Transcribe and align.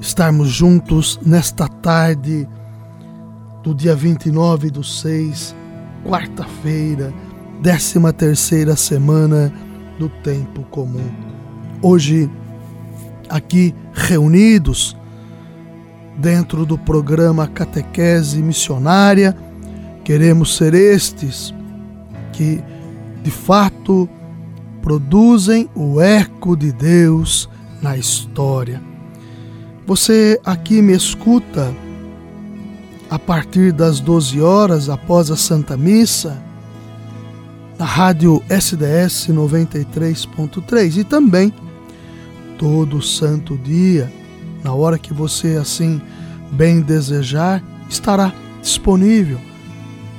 estarmos 0.00 0.48
juntos 0.48 1.18
nesta 1.24 1.68
tarde 1.68 2.48
do 3.62 3.74
dia 3.74 3.94
29 3.94 4.70
do 4.70 4.84
6, 4.84 5.54
quarta-feira, 6.04 7.12
13 7.62 8.12
terceira 8.12 8.76
semana 8.76 9.52
do 9.98 10.08
tempo 10.08 10.62
comum. 10.70 11.10
Hoje, 11.82 12.30
aqui 13.28 13.74
reunidos 13.92 14.96
dentro 16.16 16.64
do 16.64 16.78
programa 16.78 17.46
Catequese 17.46 18.42
Missionária, 18.42 19.36
queremos 20.04 20.56
ser 20.56 20.74
estes 20.74 21.52
que, 22.32 22.62
de 23.22 23.30
fato, 23.30 24.08
produzem 24.80 25.68
o 25.74 26.00
eco 26.00 26.56
de 26.56 26.72
Deus 26.72 27.48
na 27.82 27.96
história. 27.96 28.87
Você 29.88 30.38
aqui 30.44 30.82
me 30.82 30.94
escuta 30.94 31.74
a 33.08 33.18
partir 33.18 33.72
das 33.72 34.00
12 34.00 34.38
horas 34.38 34.90
após 34.90 35.30
a 35.30 35.36
Santa 35.36 35.78
Missa 35.78 36.36
na 37.78 37.86
rádio 37.86 38.42
SDS 38.50 39.28
93.3 39.28 40.98
e 40.98 41.04
também 41.04 41.54
todo 42.58 43.00
santo 43.00 43.56
dia, 43.56 44.12
na 44.62 44.74
hora 44.74 44.98
que 44.98 45.14
você 45.14 45.56
assim 45.56 46.02
bem 46.52 46.82
desejar, 46.82 47.64
estará 47.88 48.34
disponível 48.60 49.40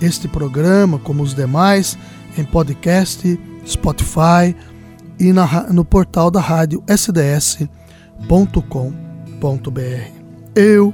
este 0.02 0.28
programa, 0.28 0.98
como 0.98 1.22
os 1.22 1.36
demais, 1.36 1.96
em 2.36 2.44
podcast, 2.44 3.40
Spotify 3.68 4.56
e 5.20 5.32
na, 5.32 5.72
no 5.72 5.86
portal 5.86 6.32
da 6.32 6.42
rádio 6.42 6.84
sds.com.br. 6.88 7.70
Eu, 10.54 10.94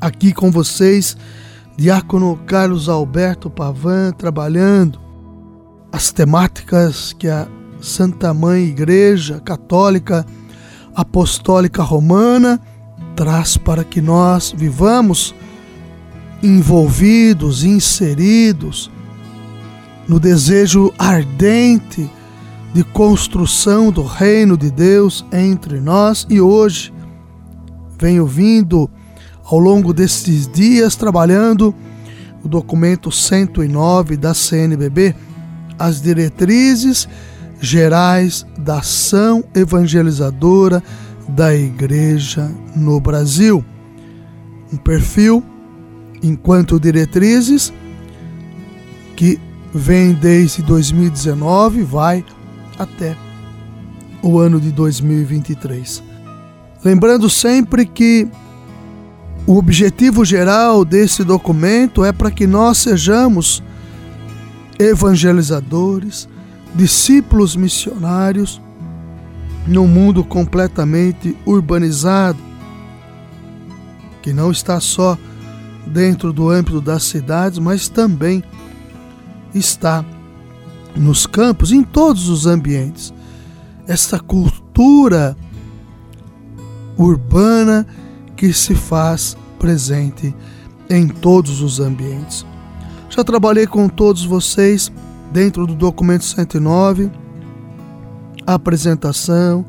aqui 0.00 0.32
com 0.32 0.48
vocês, 0.48 1.16
Diácono 1.76 2.36
Carlos 2.46 2.88
Alberto 2.88 3.50
Pavan, 3.50 4.12
trabalhando 4.12 5.00
as 5.90 6.12
temáticas 6.12 7.12
que 7.12 7.26
a 7.26 7.48
Santa 7.80 8.32
Mãe 8.32 8.66
Igreja 8.66 9.40
Católica 9.40 10.24
Apostólica 10.94 11.82
Romana 11.82 12.60
traz 13.16 13.56
para 13.56 13.82
que 13.82 14.00
nós 14.00 14.54
vivamos 14.56 15.34
envolvidos, 16.42 17.64
inseridos 17.64 18.88
no 20.06 20.20
desejo 20.20 20.94
ardente 20.96 22.08
de 22.72 22.84
construção 22.84 23.90
do 23.90 24.04
reino 24.04 24.56
de 24.56 24.70
Deus 24.70 25.24
entre 25.32 25.80
nós 25.80 26.24
e 26.30 26.40
hoje 26.40 26.92
venho 28.02 28.26
vindo 28.26 28.90
ao 29.44 29.60
longo 29.60 29.92
destes 29.92 30.48
dias 30.48 30.96
trabalhando 30.96 31.72
o 32.42 32.48
documento 32.48 33.12
109 33.12 34.16
da 34.16 34.34
CNBB, 34.34 35.14
as 35.78 36.02
diretrizes 36.02 37.08
gerais 37.60 38.44
da 38.58 38.78
ação 38.78 39.44
evangelizadora 39.54 40.82
da 41.28 41.54
Igreja 41.54 42.50
no 42.74 42.98
Brasil. 42.98 43.64
Um 44.72 44.76
perfil 44.76 45.44
enquanto 46.20 46.80
diretrizes 46.80 47.72
que 49.14 49.38
vem 49.72 50.12
desde 50.12 50.60
2019 50.62 51.84
vai 51.84 52.24
até 52.76 53.16
o 54.20 54.40
ano 54.40 54.60
de 54.60 54.72
2023. 54.72 56.11
Lembrando 56.84 57.30
sempre 57.30 57.86
que 57.86 58.28
o 59.46 59.56
objetivo 59.56 60.24
geral 60.24 60.84
desse 60.84 61.22
documento 61.22 62.04
é 62.04 62.12
para 62.12 62.30
que 62.30 62.46
nós 62.46 62.78
sejamos 62.78 63.62
evangelizadores, 64.78 66.28
discípulos 66.74 67.54
missionários 67.54 68.60
num 69.66 69.86
mundo 69.86 70.24
completamente 70.24 71.36
urbanizado, 71.46 72.38
que 74.20 74.32
não 74.32 74.50
está 74.50 74.80
só 74.80 75.16
dentro 75.86 76.32
do 76.32 76.50
âmbito 76.50 76.80
das 76.80 77.04
cidades, 77.04 77.58
mas 77.58 77.88
também 77.88 78.42
está 79.54 80.04
nos 80.96 81.26
campos, 81.26 81.70
em 81.72 81.82
todos 81.82 82.28
os 82.28 82.46
ambientes. 82.46 83.12
Essa 83.86 84.18
cultura 84.18 85.36
urbana 86.96 87.86
que 88.36 88.52
se 88.52 88.74
faz 88.74 89.36
presente 89.58 90.34
em 90.90 91.08
todos 91.08 91.60
os 91.60 91.80
ambientes. 91.80 92.44
Já 93.08 93.22
trabalhei 93.22 93.66
com 93.66 93.88
todos 93.88 94.24
vocês 94.24 94.90
dentro 95.32 95.66
do 95.66 95.74
documento 95.74 96.24
109, 96.24 97.10
a 98.46 98.54
apresentação, 98.54 99.64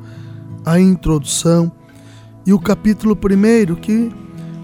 a 0.66 0.80
introdução 0.80 1.72
e 2.46 2.54
o 2.54 2.60
capítulo 2.60 3.16
1 3.16 3.76
que 3.76 4.12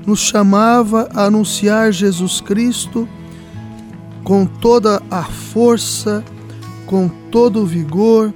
nos 0.06 0.20
chamava 0.20 1.10
a 1.14 1.26
anunciar 1.26 1.92
Jesus 1.92 2.42
Cristo 2.42 3.08
com 4.24 4.46
toda 4.46 5.02
a 5.10 5.24
força, 5.24 6.24
com 6.86 7.08
todo 7.32 7.62
o 7.62 7.66
vigor, 7.66 8.34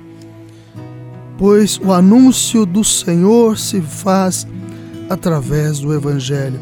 pois 1.37 1.79
o 1.83 1.91
anúncio 1.91 2.65
do 2.65 2.83
Senhor 2.83 3.57
se 3.57 3.81
faz 3.81 4.47
através 5.09 5.79
do 5.79 5.93
Evangelho. 5.93 6.59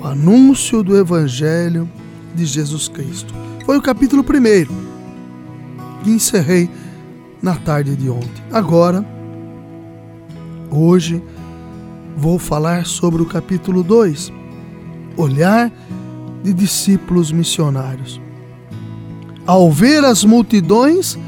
O 0.00 0.06
anúncio 0.06 0.82
do 0.82 0.96
Evangelho 0.96 1.88
de 2.34 2.44
Jesus 2.44 2.88
Cristo. 2.88 3.34
Foi 3.64 3.76
o 3.76 3.82
capítulo 3.82 4.22
1 4.22 6.04
que 6.04 6.10
encerrei 6.10 6.70
na 7.42 7.56
tarde 7.56 7.96
de 7.96 8.08
ontem. 8.08 8.42
Agora, 8.52 9.04
hoje, 10.70 11.22
vou 12.16 12.38
falar 12.38 12.86
sobre 12.86 13.22
o 13.22 13.26
capítulo 13.26 13.82
2, 13.82 14.32
Olhar 15.16 15.72
de 16.42 16.52
discípulos 16.52 17.32
missionários. 17.32 18.20
Ao 19.46 19.70
ver 19.70 20.04
as 20.04 20.24
multidões, 20.24 21.18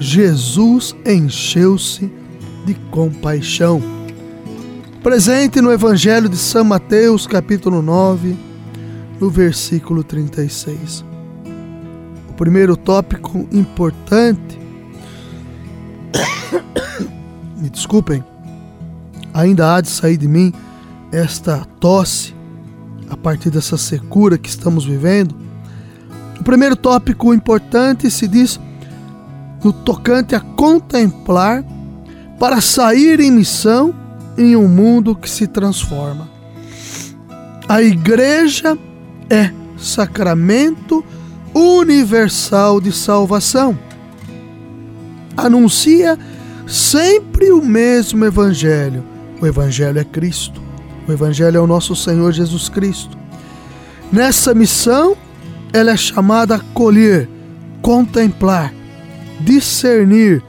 Jesus 0.00 0.96
encheu-se 1.04 2.17
de 2.68 2.74
compaixão. 2.90 3.80
Presente 5.02 5.58
no 5.62 5.72
Evangelho 5.72 6.28
de 6.28 6.36
São 6.36 6.64
Mateus, 6.64 7.26
capítulo 7.26 7.80
9, 7.80 8.36
no 9.18 9.30
versículo 9.30 10.04
36. 10.04 11.02
O 12.28 12.34
primeiro 12.34 12.76
tópico 12.76 13.48
importante, 13.50 14.58
me 17.56 17.70
desculpem, 17.70 18.22
ainda 19.32 19.74
há 19.74 19.80
de 19.80 19.88
sair 19.88 20.18
de 20.18 20.28
mim 20.28 20.52
esta 21.10 21.64
tosse 21.80 22.34
a 23.08 23.16
partir 23.16 23.48
dessa 23.48 23.78
secura 23.78 24.36
que 24.36 24.50
estamos 24.50 24.84
vivendo 24.84 25.34
o 26.38 26.44
primeiro 26.44 26.76
tópico 26.76 27.32
importante 27.32 28.10
se 28.10 28.28
diz 28.28 28.60
no 29.64 29.72
tocante 29.72 30.34
a 30.34 30.40
contemplar 30.40 31.64
para 32.38 32.60
sair 32.60 33.20
em 33.20 33.30
missão 33.30 33.94
em 34.36 34.54
um 34.54 34.68
mundo 34.68 35.14
que 35.14 35.28
se 35.28 35.46
transforma. 35.46 36.28
A 37.68 37.82
igreja 37.82 38.78
é 39.28 39.50
sacramento 39.76 41.04
universal 41.54 42.80
de 42.80 42.92
salvação. 42.92 43.78
Anuncia 45.36 46.18
sempre 46.66 47.50
o 47.50 47.64
mesmo 47.64 48.24
evangelho. 48.24 49.04
O 49.40 49.46
evangelho 49.46 49.98
é 49.98 50.04
Cristo. 50.04 50.62
O 51.06 51.12
evangelho 51.12 51.56
é 51.56 51.60
o 51.60 51.66
nosso 51.66 51.96
Senhor 51.96 52.32
Jesus 52.32 52.68
Cristo. 52.68 53.16
Nessa 54.12 54.54
missão, 54.54 55.16
ela 55.72 55.90
é 55.90 55.96
chamada 55.96 56.56
a 56.56 56.60
colher, 56.74 57.28
contemplar, 57.82 58.72
discernir 59.40 60.42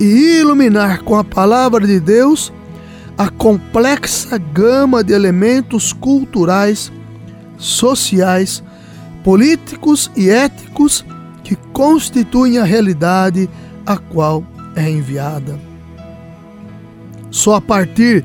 e 0.00 0.40
iluminar 0.40 1.02
com 1.02 1.16
a 1.16 1.24
palavra 1.24 1.86
de 1.86 1.98
Deus 1.98 2.52
a 3.16 3.28
complexa 3.28 4.38
gama 4.38 5.02
de 5.02 5.12
elementos 5.12 5.92
culturais, 5.92 6.92
sociais, 7.56 8.62
políticos 9.24 10.10
e 10.16 10.30
éticos 10.30 11.04
que 11.42 11.56
constituem 11.72 12.58
a 12.58 12.64
realidade 12.64 13.50
a 13.84 13.96
qual 13.96 14.44
é 14.76 14.88
enviada. 14.88 15.58
Só 17.30 17.56
a 17.56 17.60
partir 17.60 18.24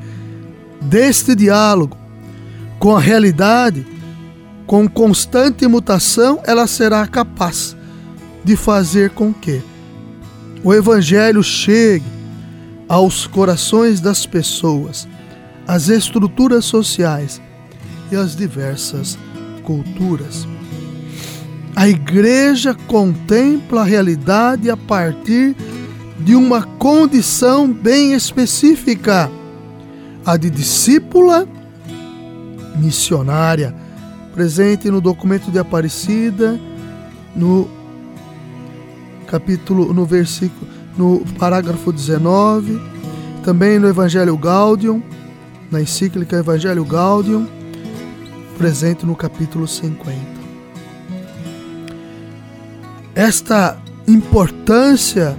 deste 0.80 1.34
diálogo 1.34 1.96
com 2.78 2.94
a 2.94 3.00
realidade, 3.00 3.86
com 4.66 4.86
constante 4.88 5.66
mutação, 5.66 6.40
ela 6.44 6.66
será 6.66 7.06
capaz 7.06 7.76
de 8.44 8.56
fazer 8.56 9.10
com 9.10 9.32
que 9.32 9.62
o 10.64 10.72
Evangelho 10.72 11.42
chegue 11.42 12.06
aos 12.88 13.26
corações 13.26 14.00
das 14.00 14.24
pessoas, 14.24 15.06
às 15.66 15.88
estruturas 15.88 16.64
sociais 16.64 17.40
e 18.10 18.16
às 18.16 18.34
diversas 18.34 19.18
culturas. 19.62 20.48
A 21.76 21.86
igreja 21.86 22.74
contempla 22.86 23.82
a 23.82 23.84
realidade 23.84 24.70
a 24.70 24.76
partir 24.76 25.54
de 26.20 26.34
uma 26.34 26.62
condição 26.62 27.70
bem 27.70 28.14
específica, 28.14 29.30
a 30.24 30.36
de 30.38 30.48
discípula 30.48 31.46
missionária, 32.76 33.74
presente 34.32 34.90
no 34.90 35.00
documento 35.00 35.50
de 35.50 35.58
Aparecida, 35.58 36.58
no 37.36 37.68
capítulo, 39.24 39.92
no 39.92 40.04
versículo, 40.04 40.66
no 40.96 41.20
parágrafo 41.38 41.92
19, 41.92 42.80
também 43.44 43.78
no 43.78 43.88
Evangelho 43.88 44.36
Gaudium, 44.36 45.02
na 45.70 45.80
encíclica 45.80 46.36
Evangelho 46.36 46.84
Gaudium, 46.84 47.46
presente 48.56 49.04
no 49.04 49.16
capítulo 49.16 49.66
50. 49.66 50.16
Esta 53.14 53.76
importância 54.06 55.36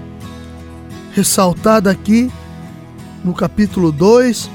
ressaltada 1.14 1.90
aqui 1.90 2.32
no 3.24 3.34
capítulo 3.34 3.92
2, 3.92 4.50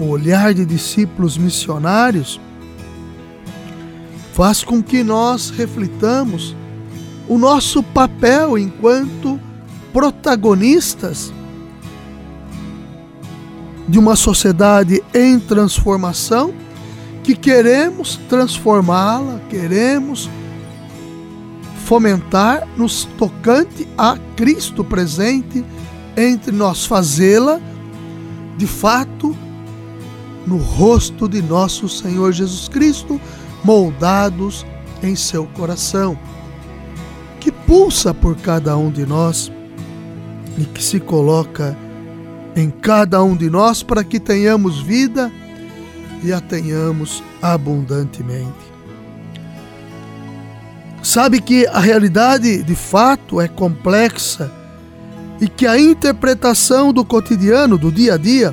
o 0.00 0.08
olhar 0.08 0.52
de 0.52 0.64
discípulos 0.64 1.38
missionários, 1.38 2.40
faz 4.32 4.64
com 4.64 4.82
que 4.82 5.02
nós 5.02 5.50
reflitamos 5.50 6.56
o 7.28 7.38
nosso 7.38 7.82
papel 7.82 8.58
enquanto 8.58 9.40
protagonistas 9.92 11.32
de 13.88 13.98
uma 13.98 14.16
sociedade 14.16 15.02
em 15.14 15.38
transformação 15.38 16.52
que 17.22 17.34
queremos 17.34 18.16
transformá-la, 18.28 19.40
queremos 19.48 20.28
fomentar 21.84 22.66
nos 22.76 23.04
tocante 23.16 23.86
a 23.96 24.16
Cristo 24.36 24.84
presente 24.84 25.64
entre 26.16 26.52
nós, 26.52 26.84
fazê-la 26.84 27.60
de 28.56 28.66
fato 28.66 29.36
no 30.46 30.56
rosto 30.56 31.28
de 31.28 31.42
nosso 31.42 31.88
Senhor 31.88 32.32
Jesus 32.32 32.68
Cristo, 32.68 33.20
moldados 33.64 34.64
em 35.02 35.16
seu 35.16 35.46
coração 35.46 36.16
que 37.46 37.52
pulsa 37.52 38.12
por 38.12 38.34
cada 38.38 38.76
um 38.76 38.90
de 38.90 39.06
nós 39.06 39.52
e 40.58 40.64
que 40.64 40.82
se 40.82 40.98
coloca 40.98 41.78
em 42.56 42.68
cada 42.68 43.22
um 43.22 43.36
de 43.36 43.48
nós 43.48 43.84
para 43.84 44.02
que 44.02 44.18
tenhamos 44.18 44.80
vida 44.80 45.30
e 46.24 46.32
a 46.32 46.40
tenhamos 46.40 47.22
abundantemente. 47.40 48.50
Sabe 51.00 51.40
que 51.40 51.68
a 51.68 51.78
realidade 51.78 52.64
de 52.64 52.74
fato 52.74 53.40
é 53.40 53.46
complexa 53.46 54.50
e 55.40 55.46
que 55.46 55.68
a 55.68 55.78
interpretação 55.78 56.92
do 56.92 57.04
cotidiano, 57.04 57.78
do 57.78 57.92
dia 57.92 58.14
a 58.14 58.16
dia, 58.16 58.52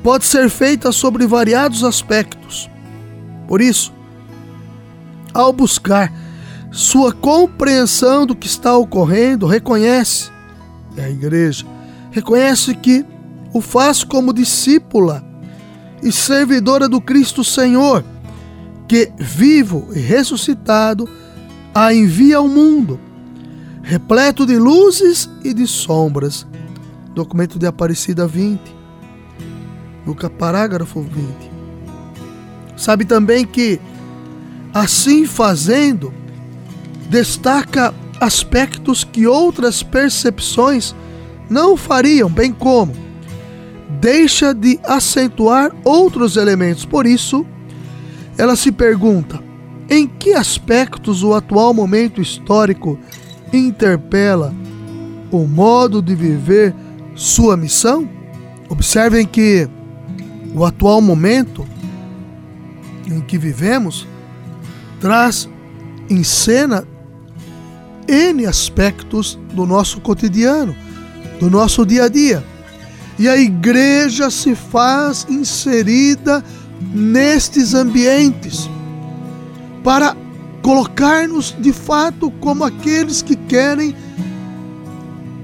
pode 0.00 0.26
ser 0.26 0.48
feita 0.48 0.92
sobre 0.92 1.26
variados 1.26 1.82
aspectos. 1.82 2.70
Por 3.48 3.60
isso, 3.60 3.92
ao 5.34 5.52
buscar 5.52 6.19
sua 6.70 7.12
compreensão 7.12 8.24
do 8.24 8.36
que 8.36 8.46
está 8.46 8.76
ocorrendo, 8.76 9.46
reconhece, 9.46 10.30
é 10.96 11.04
a 11.04 11.10
igreja, 11.10 11.66
reconhece 12.10 12.74
que 12.74 13.04
o 13.52 13.60
faz 13.60 14.04
como 14.04 14.32
discípula 14.32 15.24
e 16.02 16.12
servidora 16.12 16.88
do 16.88 17.00
Cristo 17.00 17.42
Senhor, 17.42 18.04
que, 18.86 19.12
vivo 19.18 19.88
e 19.94 19.98
ressuscitado, 19.98 21.08
a 21.74 21.92
envia 21.92 22.38
ao 22.38 22.48
mundo, 22.48 22.98
repleto 23.82 24.46
de 24.46 24.56
luzes 24.56 25.28
e 25.44 25.52
de 25.52 25.66
sombras. 25.66 26.46
Documento 27.14 27.58
de 27.58 27.66
Aparecida 27.66 28.26
20, 28.26 28.60
no 30.06 30.14
parágrafo 30.14 31.02
20. 31.02 31.50
Sabe 32.76 33.04
também 33.04 33.44
que, 33.44 33.80
assim 34.72 35.26
fazendo, 35.26 36.14
destaca 37.10 37.92
aspectos 38.18 39.04
que 39.04 39.26
outras 39.26 39.82
percepções 39.82 40.94
não 41.50 41.76
fariam, 41.76 42.30
bem 42.30 42.52
como 42.52 43.10
deixa 44.00 44.54
de 44.54 44.80
acentuar 44.84 45.70
outros 45.84 46.36
elementos. 46.36 46.84
Por 46.86 47.06
isso, 47.06 47.44
ela 48.38 48.56
se 48.56 48.72
pergunta: 48.72 49.42
em 49.88 50.06
que 50.06 50.32
aspectos 50.32 51.22
o 51.22 51.34
atual 51.34 51.74
momento 51.74 52.20
histórico 52.20 52.98
interpela 53.52 54.54
o 55.30 55.46
modo 55.46 56.00
de 56.00 56.14
viver 56.14 56.74
sua 57.14 57.56
missão? 57.56 58.08
Observem 58.68 59.26
que 59.26 59.68
o 60.54 60.64
atual 60.64 61.00
momento 61.00 61.66
em 63.06 63.20
que 63.20 63.36
vivemos 63.36 64.06
traz 65.00 65.48
em 66.08 66.22
cena 66.22 66.86
N 68.10 68.44
aspectos 68.44 69.38
do 69.54 69.64
nosso 69.64 70.00
cotidiano, 70.00 70.74
do 71.38 71.48
nosso 71.48 71.86
dia 71.86 72.04
a 72.04 72.08
dia. 72.08 72.44
E 73.16 73.28
a 73.28 73.36
igreja 73.36 74.30
se 74.30 74.54
faz 74.56 75.26
inserida 75.28 76.42
nestes 76.92 77.72
ambientes 77.72 78.68
para 79.84 80.16
colocar-nos 80.60 81.54
de 81.58 81.72
fato 81.72 82.30
como 82.32 82.64
aqueles 82.64 83.22
que 83.22 83.36
querem 83.36 83.94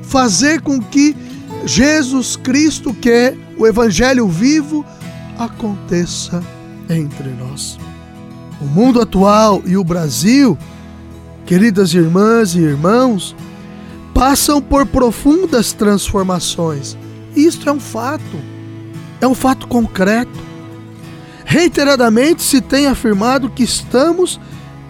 fazer 0.03 0.61
com 0.61 0.81
que 0.81 1.17
Jesus 1.65 2.37
Cristo, 2.37 2.93
que 2.93 3.11
é 3.11 3.37
o 3.59 3.67
Evangelho 3.67 4.27
vivo, 4.29 4.85
aconteça 5.39 6.43
entre 6.89 7.29
nós. 7.31 7.79
O 8.61 8.65
mundo 8.65 9.01
atual 9.01 9.63
e 9.67 9.77
o 9.77 9.85
Brasil 9.85 10.57
queridas 11.47 11.95
irmãs 11.95 12.55
e 12.55 12.59
irmãos, 12.59 13.35
passam 14.13 14.61
por 14.61 14.85
profundas 14.85 15.73
transformações. 15.73 16.97
Isto 17.37 17.69
é 17.69 17.73
um 17.73 17.79
fato, 17.79 18.37
é 19.21 19.27
um 19.27 19.35
fato 19.35 19.69
concreto. 19.69 20.45
Reiteradamente 21.45 22.43
se 22.43 22.61
tem 22.61 22.89
afirmado 22.89 23.49
que 23.49 23.63
estamos 23.63 24.41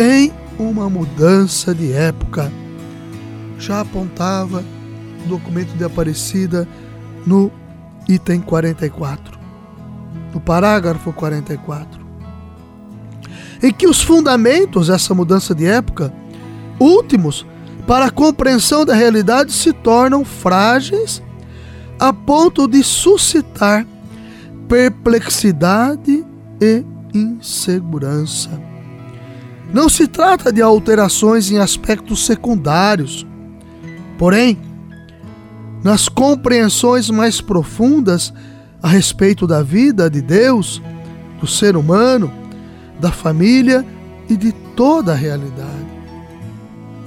em 0.00 0.32
uma 0.58 0.88
mudança 0.88 1.74
de 1.74 1.92
época. 1.92 2.50
Já 3.58 3.80
apontava 3.80 4.64
o 5.24 5.28
documento 5.28 5.76
de 5.76 5.84
Aparecida 5.84 6.66
no 7.26 7.50
item 8.08 8.40
44, 8.40 9.38
no 10.32 10.40
parágrafo 10.40 11.12
44, 11.12 12.00
em 13.62 13.72
que 13.72 13.86
os 13.86 14.00
fundamentos 14.00 14.86
dessa 14.86 15.14
mudança 15.14 15.54
de 15.54 15.66
época 15.66 16.12
últimos 16.78 17.46
para 17.86 18.06
a 18.06 18.10
compreensão 18.10 18.84
da 18.84 18.94
realidade 18.94 19.52
se 19.52 19.72
tornam 19.72 20.24
frágeis 20.24 21.22
a 21.98 22.12
ponto 22.12 22.66
de 22.66 22.82
suscitar 22.82 23.86
perplexidade 24.68 26.24
e 26.60 26.84
insegurança. 27.14 28.50
Não 29.72 29.88
se 29.88 30.06
trata 30.06 30.52
de 30.52 30.62
alterações 30.62 31.50
em 31.50 31.58
aspectos 31.58 32.24
secundários, 32.24 33.26
porém, 34.18 34.58
nas 35.82 36.08
compreensões 36.08 37.10
mais 37.10 37.40
profundas 37.40 38.32
a 38.82 38.88
respeito 38.88 39.46
da 39.46 39.62
vida 39.62 40.10
de 40.10 40.20
Deus, 40.20 40.82
do 41.40 41.46
ser 41.46 41.76
humano, 41.76 42.32
da 43.00 43.10
família 43.10 43.84
e 44.28 44.36
de 44.36 44.52
toda 44.52 45.12
a 45.12 45.16
realidade. 45.16 45.75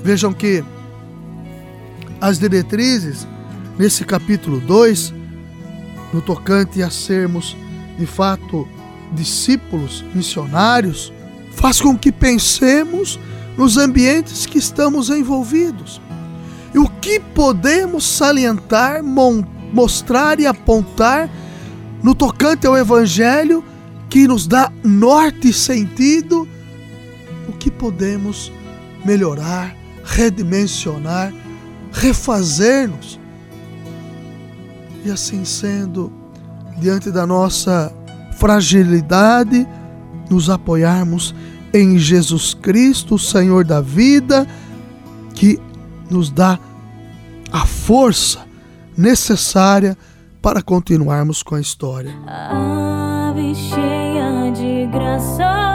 Vejam 0.04 0.34
que 0.34 0.64
as 2.22 2.40
diretrizes, 2.40 3.28
nesse 3.78 4.04
capítulo 4.06 4.60
2, 4.60 5.14
no 6.14 6.22
tocante 6.22 6.82
a 6.82 6.90
sermos 6.90 7.56
de 7.98 8.06
fato 8.06 8.68
discípulos, 9.14 10.04
missionários, 10.14 11.12
faz 11.52 11.82
com 11.82 11.98
que 11.98 12.12
pensemos 12.12 13.20
nos 13.58 13.78
ambientes 13.78 14.46
que 14.46 14.58
estamos 14.58 15.10
envolvidos. 15.10 16.02
E 16.74 16.78
o 16.78 16.88
que 16.88 17.20
podemos 17.20 18.06
salientar, 18.06 19.04
mostrar 19.74 20.40
e 20.40 20.46
apontar 20.46 21.30
no 22.02 22.16
tocante 22.16 22.66
ao 22.66 22.78
Evangelho 22.78 23.64
que 24.10 24.28
nos 24.28 24.48
dá 24.48 24.72
norte 24.84 25.50
e 25.50 25.54
sentido, 25.54 26.48
o 27.48 27.52
que 27.54 27.70
podemos 27.70 28.52
melhorar, 29.04 29.76
redimensionar, 30.10 31.34
refazer-nos. 31.92 33.20
E 35.06 35.12
assim 35.12 35.46
sendo, 35.46 36.12
diante 36.78 37.12
da 37.12 37.26
nossa 37.26 37.94
fragilidade, 38.38 39.68
nos 40.30 40.50
apoiarmos 40.50 41.34
em 41.74 41.98
Jesus 41.98 42.54
Cristo, 42.54 43.18
Senhor 43.18 43.64
da 43.64 43.82
vida, 43.82 44.48
que 45.36 45.60
nos 46.10 46.30
dá 46.30 46.60
a 47.52 47.66
força 47.66 48.40
necessária 48.98 49.98
para 50.42 50.62
continuarmos 50.62 51.44
com 51.44 51.56
a 51.56 51.62
história. 51.62 52.14
Ave 52.28 53.54
cheia 53.56 54.52
de 54.52 54.88
graça, 54.92 55.69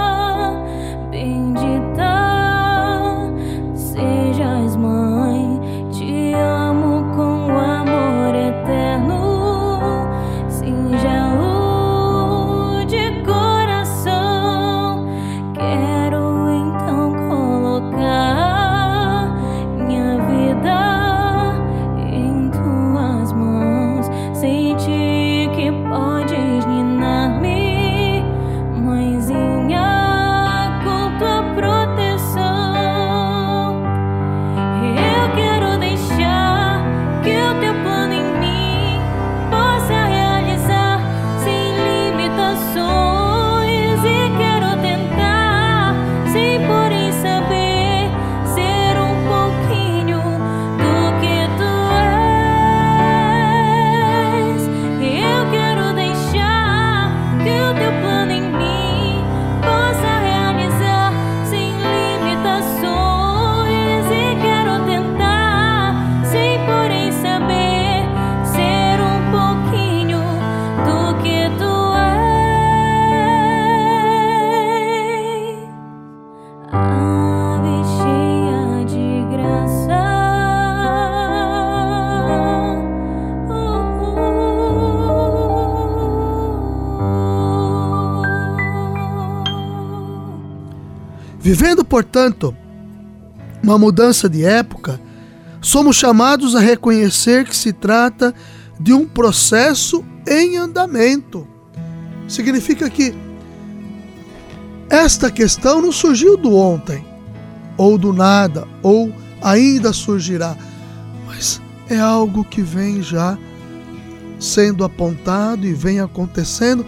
portanto, 91.94 92.52
uma 93.62 93.78
mudança 93.78 94.28
de 94.28 94.44
época, 94.44 95.00
somos 95.60 95.94
chamados 95.94 96.56
a 96.56 96.58
reconhecer 96.58 97.44
que 97.44 97.56
se 97.56 97.72
trata 97.72 98.34
de 98.80 98.92
um 98.92 99.06
processo 99.06 100.04
em 100.26 100.56
andamento. 100.56 101.46
Significa 102.26 102.90
que 102.90 103.14
esta 104.90 105.30
questão 105.30 105.80
não 105.80 105.92
surgiu 105.92 106.36
do 106.36 106.56
ontem, 106.56 107.06
ou 107.76 107.96
do 107.96 108.12
nada, 108.12 108.66
ou 108.82 109.14
ainda 109.40 109.92
surgirá, 109.92 110.56
mas 111.28 111.62
é 111.88 111.96
algo 111.96 112.42
que 112.42 112.60
vem 112.60 113.02
já 113.02 113.38
sendo 114.40 114.82
apontado 114.82 115.64
e 115.64 115.72
vem 115.72 116.00
acontecendo 116.00 116.84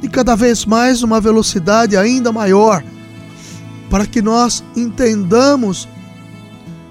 e 0.00 0.08
cada 0.08 0.36
vez 0.36 0.64
mais 0.64 1.02
uma 1.02 1.20
velocidade 1.20 1.96
ainda 1.96 2.30
maior 2.30 2.84
para 3.90 4.06
que 4.06 4.22
nós 4.22 4.64
entendamos 4.76 5.88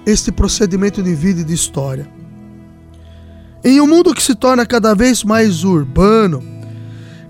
este 0.06 0.30
procedimento 0.30 1.02
de 1.02 1.14
vida 1.14 1.40
e 1.40 1.44
de 1.44 1.54
história. 1.54 2.08
Em 3.62 3.80
um 3.80 3.86
mundo 3.86 4.14
que 4.14 4.22
se 4.22 4.34
torna 4.34 4.66
cada 4.66 4.94
vez 4.94 5.24
mais 5.24 5.64
urbano, 5.64 6.42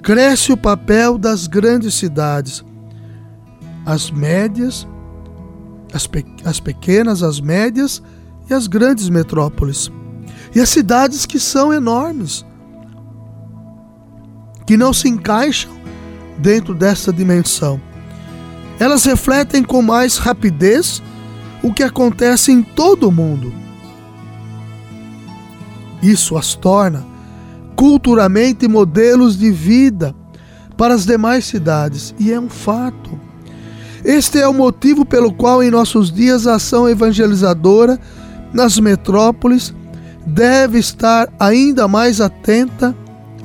cresce 0.03 0.53
o 0.53 0.57
papel 0.57 1.17
das 1.17 1.47
grandes 1.47 1.95
cidades, 1.95 2.65
as 3.87 4.11
médias, 4.11 4.87
as, 5.93 6.07
pe 6.07 6.25
as 6.45 6.59
pequenas, 6.59 7.23
as 7.23 7.41
médias 7.41 8.03
e 8.51 8.55
as 8.55 8.67
grandes 8.67 9.09
metrópoles. 9.09 9.91
E 10.55 10.61
as 10.61 10.69
cidades 10.69 11.25
que 11.25 11.39
são 11.39 11.73
enormes, 11.73 12.45
que 14.67 14.77
não 14.77 14.93
se 14.93 15.09
encaixam 15.09 15.73
dentro 16.39 16.75
dessa 16.75 17.13
dimensão. 17.13 17.81
Elas 18.79 19.05
refletem 19.05 19.63
com 19.63 19.81
mais 19.83 20.19
rapidez 20.19 21.03
o 21.63 21.73
que 21.73 21.83
acontece 21.83 22.53
em 22.53 22.63
todo 22.63 23.09
o 23.09 23.13
mundo. 23.13 23.53
Isso 26.03 26.37
as 26.37 26.55
torna 26.55 27.05
culturalmente 27.75 28.69
modelos 28.69 29.37
de 29.39 29.51
vida 29.51 30.15
para 30.77 30.95
as 30.95 31.07
demais 31.07 31.45
cidades, 31.45 32.15
e 32.19 32.33
é 32.33 32.39
um 32.39 32.49
fato. 32.49 33.19
Este 34.05 34.39
é 34.39 34.47
o 34.47 34.53
motivo 34.53 35.05
pelo 35.05 35.33
qual, 35.33 35.63
em 35.63 35.71
nossos 35.71 36.13
dias, 36.13 36.47
a 36.47 36.57
ação 36.57 36.89
evangelizadora 36.89 37.99
nas 38.53 38.79
metrópoles 38.79 39.75
deve 40.27 40.79
estar 40.79 41.33
ainda 41.39 41.89
mais 41.89 42.21
atenta 42.21 42.95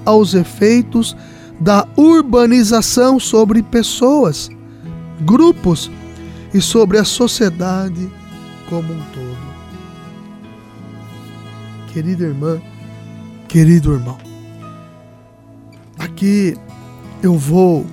aos 0.05 0.33
efeitos 0.33 1.15
da 1.59 1.87
urbanização 1.95 3.19
sobre 3.19 3.61
pessoas 3.63 4.49
grupos 5.21 5.91
e 6.53 6.61
sobre 6.61 6.97
a 6.97 7.03
sociedade 7.03 8.09
como 8.69 8.93
um 8.93 9.01
todo. 9.13 9.49
Querida 11.91 12.25
irmã, 12.25 12.61
querido 13.47 13.93
irmão, 13.93 14.17
aqui 15.97 16.55
eu 17.21 17.35
vou, 17.35 17.85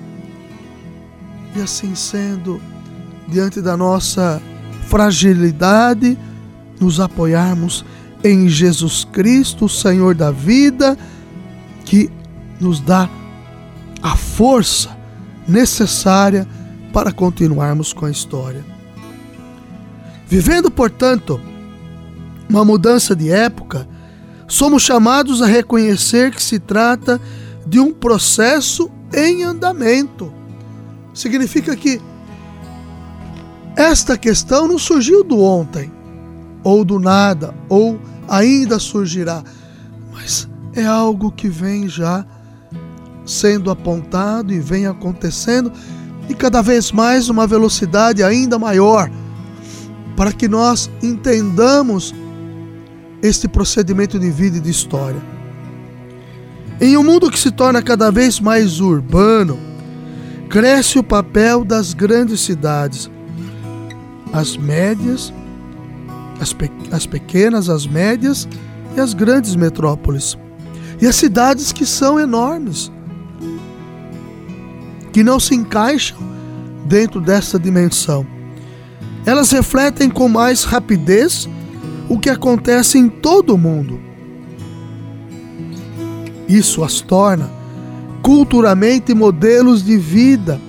e 1.55 1.61
assim 1.61 1.95
sendo, 1.95 2.61
diante 3.27 3.61
da 3.61 3.75
nossa 3.75 4.41
fragilidade, 4.87 6.17
nos 6.79 6.99
apoiarmos 6.99 7.83
em 8.23 8.47
Jesus 8.47 9.03
Cristo, 9.03 9.67
Senhor 9.67 10.13
da 10.15 10.31
vida, 10.31 10.97
que 11.85 12.09
nos 12.59 12.79
dá 12.79 13.09
a 14.01 14.15
força 14.15 14.95
necessária 15.47 16.47
para 16.93 17.11
continuarmos 17.11 17.93
com 17.93 18.05
a 18.05 18.11
história. 18.11 18.63
Vivendo, 20.27 20.69
portanto, 20.69 21.39
uma 22.49 22.65
mudança 22.65 23.15
de 23.15 23.29
época, 23.29 23.87
somos 24.47 24.83
chamados 24.83 25.41
a 25.41 25.45
reconhecer 25.45 26.31
que 26.31 26.41
se 26.41 26.59
trata 26.59 27.19
de 27.65 27.79
um 27.79 27.93
processo 27.93 28.89
em 29.13 29.43
andamento. 29.43 30.31
Significa 31.13 31.75
que 31.75 32.01
esta 33.75 34.17
questão 34.17 34.67
não 34.67 34.79
surgiu 34.79 35.23
do 35.23 35.39
ontem, 35.39 35.91
ou 36.63 36.83
do 36.83 36.99
nada, 36.99 37.53
ou 37.69 37.99
ainda 38.27 38.79
surgirá, 38.79 39.43
mas 40.11 40.47
é 40.73 40.85
algo 40.85 41.31
que 41.31 41.47
vem 41.47 41.87
já 41.87 42.25
sendo 43.25 43.69
apontado 43.69 44.53
e 44.53 44.59
vem 44.59 44.87
acontecendo 44.87 45.71
e 46.29 46.33
cada 46.33 46.61
vez 46.61 46.91
mais 46.91 47.29
uma 47.29 47.47
velocidade 47.47 48.23
ainda 48.23 48.59
maior, 48.59 49.09
para 50.15 50.31
que 50.31 50.47
nós 50.47 50.89
entendamos 51.01 52.13
este 53.21 53.47
procedimento 53.47 54.19
de 54.19 54.29
vida 54.29 54.57
e 54.57 54.61
de 54.61 54.69
história. 54.69 55.21
Em 56.79 56.95
um 56.97 57.03
mundo 57.03 57.31
que 57.31 57.39
se 57.39 57.51
torna 57.51 57.81
cada 57.81 58.11
vez 58.11 58.39
mais 58.39 58.79
urbano, 58.79 59.57
cresce 60.49 60.99
o 60.99 61.03
papel 61.03 61.63
das 61.63 61.93
grandes 61.93 62.41
cidades, 62.41 63.09
as 64.31 64.55
médias, 64.55 65.33
as, 66.39 66.53
pe 66.53 66.69
as 66.91 67.05
pequenas, 67.05 67.69
as 67.69 67.87
médias 67.87 68.47
e 68.95 68.99
as 68.99 69.13
grandes 69.13 69.55
metrópoles. 69.55 70.37
E 71.01 71.07
as 71.07 71.15
cidades 71.15 71.71
que 71.71 71.85
são 71.85 72.19
enormes, 72.19 72.91
que 75.17 75.23
não 75.23 75.39
se 75.39 75.55
encaixam 75.55 76.19
dentro 76.85 77.19
dessa 77.19 77.57
dimensão. 77.57 78.23
Elas 79.25 79.49
refletem 79.49 80.11
com 80.11 80.29
mais 80.29 80.63
rapidez 80.63 81.49
o 82.07 82.19
que 82.19 82.29
acontece 82.29 82.99
em 82.99 83.09
todo 83.09 83.55
o 83.55 83.57
mundo. 83.57 83.99
Isso 86.47 86.83
as 86.83 87.01
torna 87.01 87.49
culturalmente 88.21 89.11
modelos 89.15 89.83
de 89.83 89.97
vida 89.97 90.61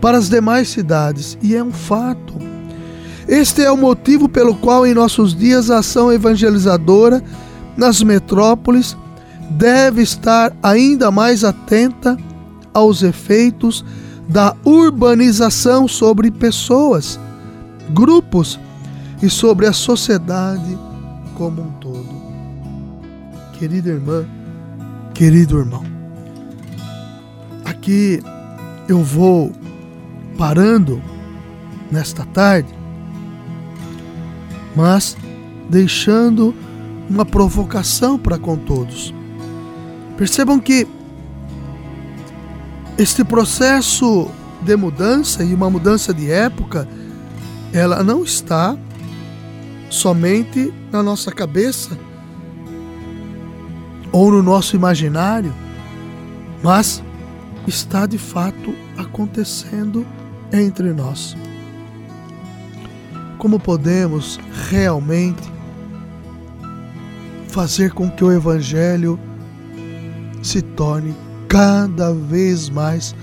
para 0.00 0.18
as 0.18 0.28
demais 0.28 0.70
cidades, 0.70 1.38
e 1.40 1.54
é 1.54 1.62
um 1.62 1.70
fato. 1.70 2.34
Este 3.28 3.62
é 3.62 3.70
o 3.70 3.76
motivo 3.76 4.28
pelo 4.28 4.56
qual, 4.56 4.84
em 4.84 4.92
nossos 4.92 5.36
dias, 5.36 5.70
a 5.70 5.78
ação 5.78 6.12
evangelizadora 6.12 7.22
nas 7.76 8.02
metrópoles 8.02 8.96
deve 9.50 10.02
estar 10.02 10.52
ainda 10.60 11.12
mais 11.12 11.44
atenta 11.44 12.18
aos 12.74 13.02
efeitos 13.02 13.84
da 14.28 14.56
urbanização 14.64 15.86
sobre 15.86 16.30
pessoas, 16.30 17.18
grupos 17.90 18.58
e 19.22 19.30
sobre 19.30 19.66
a 19.66 19.72
sociedade 19.72 20.76
como 21.34 21.62
um 21.62 21.70
todo. 21.80 22.24
Querida 23.58 23.90
irmã, 23.90 24.26
querido 25.14 25.58
irmão, 25.58 25.84
aqui 27.64 28.20
eu 28.88 29.02
vou 29.02 29.52
parando 30.36 31.00
nesta 31.90 32.24
tarde, 32.26 32.68
mas 34.74 35.16
deixando 35.70 36.54
uma 37.08 37.24
provocação 37.24 38.18
para 38.18 38.38
com 38.38 38.56
todos. 38.56 39.14
Percebam 40.16 40.58
que 40.58 40.86
este 42.96 43.24
processo 43.24 44.30
de 44.62 44.76
mudança 44.76 45.42
e 45.42 45.52
uma 45.52 45.68
mudança 45.68 46.14
de 46.14 46.30
época, 46.30 46.88
ela 47.72 48.02
não 48.02 48.22
está 48.22 48.76
somente 49.90 50.72
na 50.92 51.02
nossa 51.02 51.32
cabeça 51.32 51.98
ou 54.12 54.30
no 54.30 54.42
nosso 54.42 54.76
imaginário, 54.76 55.52
mas 56.62 57.02
está 57.66 58.06
de 58.06 58.18
fato 58.18 58.74
acontecendo 58.96 60.06
entre 60.52 60.92
nós. 60.92 61.36
Como 63.38 63.58
podemos 63.58 64.38
realmente 64.70 65.52
fazer 67.48 67.92
com 67.92 68.08
que 68.08 68.24
o 68.24 68.32
Evangelho 68.32 69.18
se 70.42 70.62
torne 70.62 71.14
cada 71.54 72.12
vez 72.12 72.68
mais 72.68 73.14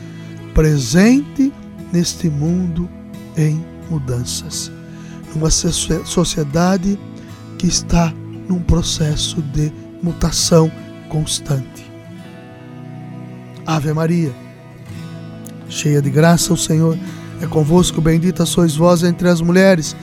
presente 0.54 1.52
neste 1.92 2.30
mundo 2.30 2.90
em 3.36 3.62
mudanças, 3.90 4.72
numa 5.36 5.50
sociedade 5.50 6.98
que 7.58 7.68
está 7.68 8.14
num 8.48 8.62
processo 8.62 9.42
de 9.42 9.70
mutação 10.02 10.72
constante. 11.10 11.92
Ave 13.68 13.92
Maria, 13.92 14.32
cheia 15.68 16.02
de 16.02 16.10
graça, 16.10 16.54
o 16.54 16.58
Senhor 16.58 16.98
é 17.42 17.46
convosco, 17.46 18.00
bendita 18.00 18.46
sois 18.46 18.78
vós 18.78 19.04
entre 19.04 19.28
as 19.28 19.42
mulheres, 19.42 19.94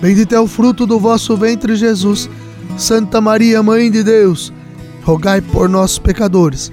bendito 0.00 0.36
é 0.36 0.40
o 0.40 0.46
fruto 0.46 0.86
do 0.86 1.00
vosso 1.00 1.36
ventre, 1.36 1.74
Jesus. 1.74 2.30
Santa 2.78 3.20
Maria, 3.20 3.60
Mãe 3.60 3.90
de 3.90 4.04
Deus, 4.04 4.52
rogai 5.02 5.40
por 5.40 5.68
nós, 5.68 5.98
pecadores, 5.98 6.70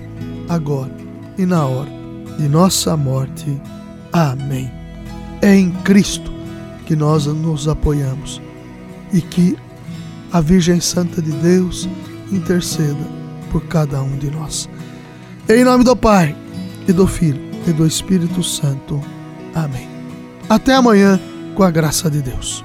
agora 0.50 0.92
e 1.38 1.46
na 1.46 1.66
hora 1.66 1.90
de 2.38 2.48
nossa 2.48 2.96
morte. 2.98 3.60
Amém. 4.12 4.72
É 5.42 5.56
em 5.56 5.72
Cristo 5.84 6.32
que 6.86 6.96
nós 6.96 7.26
nos 7.26 7.68
apoiamos 7.68 8.42
e 9.12 9.22
que 9.22 9.58
a 10.32 10.42
Virgem 10.42 10.80
Santa 10.80 11.22
de 11.22 11.32
Deus 11.32 11.88
interceda 12.32 13.08
por 13.52 13.64
cada 13.68 14.02
um 14.02 14.18
de 14.18 14.32
nós. 14.32 14.70
Em 15.48 15.64
nome 15.64 15.84
do 15.84 15.96
Pai, 15.96 16.36
e 16.88 16.94
do 16.94 17.08
Filho, 17.08 17.42
e 17.68 17.72
do 17.72 17.86
Espírito 17.86 18.44
Santo. 18.44 19.00
Amém. 19.54 19.88
Até 20.50 20.74
amanhã, 20.74 21.20
com 21.56 21.64
a 21.64 21.72
graça 21.72 22.10
de 22.10 22.22
Deus. 22.22 22.64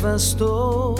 Devastou 0.00 0.94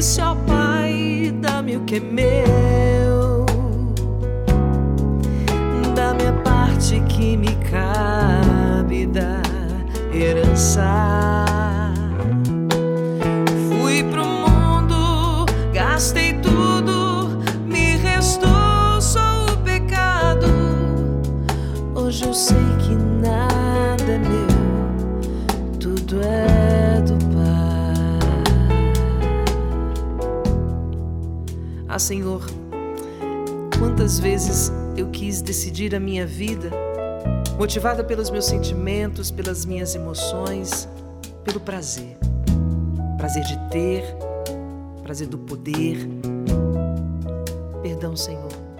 disse 0.00 0.20
ao 0.20 0.36
Pai: 0.36 1.32
dá-me 1.40 1.76
o 1.76 1.80
que 1.80 1.96
é 1.96 2.00
meu, 2.00 3.46
da 5.94 6.14
minha 6.14 6.32
parte 6.42 7.00
que 7.00 7.36
me 7.36 7.54
cabe 7.70 9.06
da 9.06 9.42
herança. 10.12 11.29
Tudo 26.10 26.22
é 26.24 27.00
do 27.02 27.20
Ah, 31.88 31.98
Senhor, 31.98 32.44
quantas 33.78 34.18
vezes 34.18 34.72
eu 34.96 35.08
quis 35.10 35.42
decidir 35.42 35.94
a 35.94 36.00
minha 36.00 36.24
vida, 36.24 36.70
motivada 37.58 38.04
pelos 38.04 38.30
meus 38.30 38.46
sentimentos, 38.46 39.30
pelas 39.30 39.64
minhas 39.64 39.94
emoções, 39.94 40.88
pelo 41.44 41.60
prazer. 41.60 42.16
Prazer 43.16 43.42
de 43.42 43.58
ter, 43.70 44.04
prazer 45.02 45.26
do 45.26 45.38
poder. 45.38 46.08
Perdão, 47.82 48.16
Senhor. 48.16 48.69